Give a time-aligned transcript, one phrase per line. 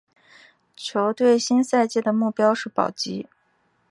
[0.75, 3.27] 球队新赛季的目标是保级。